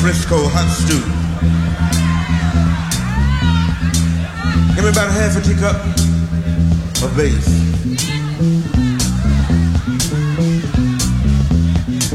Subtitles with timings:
[0.00, 1.00] Frisco hot stew.
[4.74, 5.76] Give me about a half a teacup
[7.02, 7.44] of bass.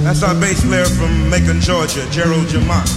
[0.04, 2.90] That's our bass player from Macon, Georgia, Gerald Jemmott.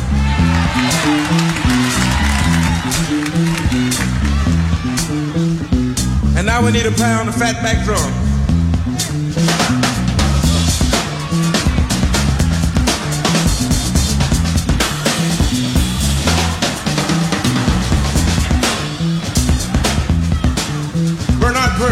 [6.37, 8.28] And now we need a pound of fat back fatback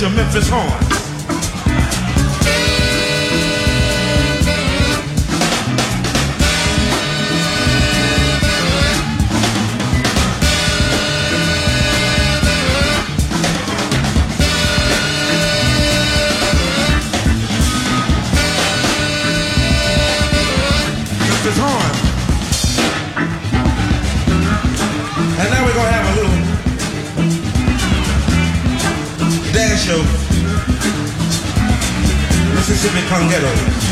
[0.00, 1.01] your Memphis horn.
[33.12, 33.91] Kangaroo.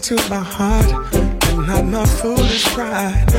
[0.00, 3.29] into my heart and not my foolish pride.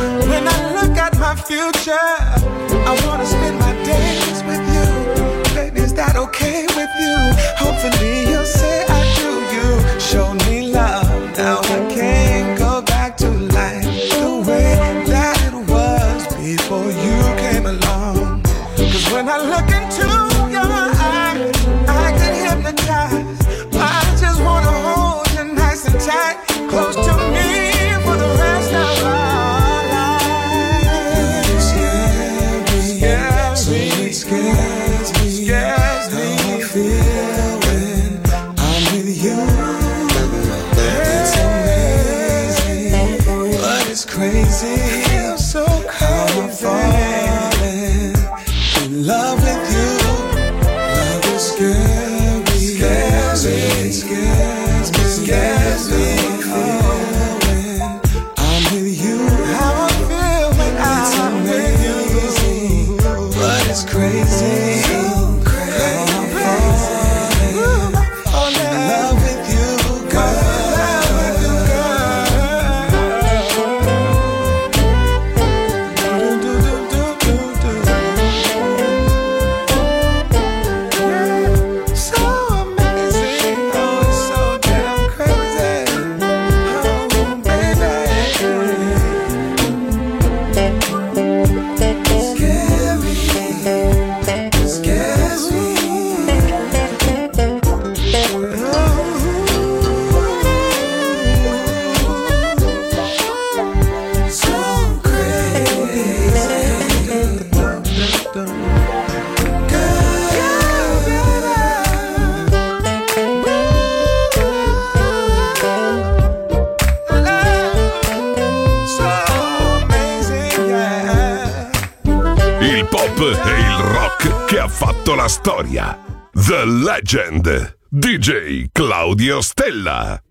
[129.11, 130.23] Audio Stella.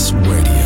[0.00, 0.59] Masterclass Radio,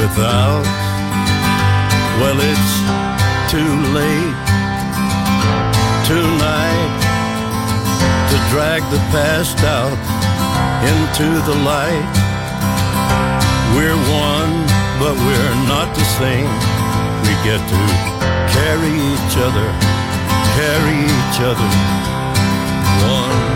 [0.00, 0.64] without?
[2.20, 2.72] Well, it's
[3.52, 4.36] too late
[6.06, 6.92] tonight
[8.30, 9.98] to drag the past out
[10.90, 12.08] into the light.
[13.74, 14.54] We're one,
[15.00, 16.50] but we're not the same.
[17.24, 17.80] We get to
[18.56, 19.68] carry each other,
[20.56, 21.70] carry each other.
[23.08, 23.55] One.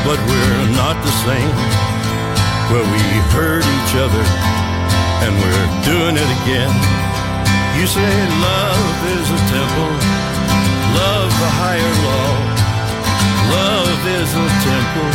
[0.00, 1.56] But we're not the same.
[2.72, 3.04] Well, we
[3.36, 4.24] hurt each other,
[5.24, 6.72] and we're doing it again.
[7.76, 9.92] You say love is a temple,
[10.96, 12.32] love the higher law.
[13.52, 15.10] Love is a temple,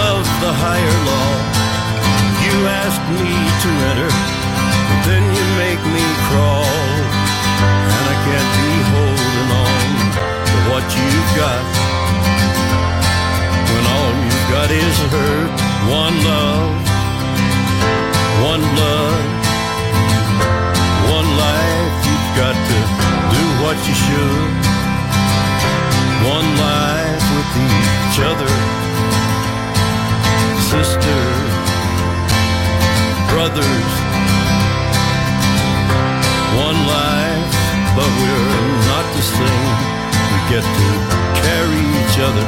[0.00, 1.32] love the higher law.
[2.40, 4.10] You ask me to enter,
[4.88, 6.72] but then you make me crawl.
[7.84, 9.86] And I can't be holding on
[10.48, 11.93] to what you've got.
[14.54, 15.50] Got is hurt,
[15.90, 16.74] one love,
[18.50, 19.34] one blood
[21.14, 22.78] one life, you've got to
[23.34, 24.52] do what you should.
[26.36, 28.52] One life with each other,
[30.70, 31.52] sisters,
[33.30, 33.92] brothers.
[36.66, 37.54] One life,
[37.96, 39.76] but we're not the same.
[40.30, 40.88] We get to
[41.42, 42.46] carry each other,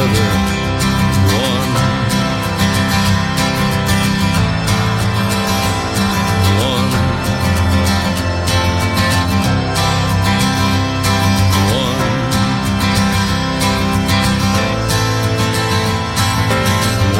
[0.00, 0.30] other.
[1.36, 1.74] One.
[6.68, 6.90] One.
[11.70, 12.00] One.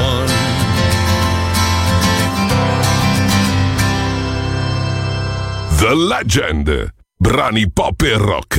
[0.00, 0.30] One.
[5.78, 6.92] The Legend.
[7.22, 8.58] Brani pop e rock,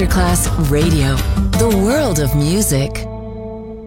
[0.00, 1.14] Masterclass Radio,
[1.58, 3.00] the world of music.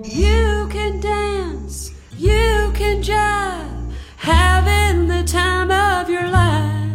[0.06, 6.92] You can dance, you can jive, having the time of your life.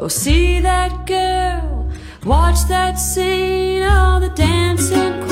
[0.00, 1.92] Oh, see that girl,
[2.24, 5.31] watch that scene, all the dancing.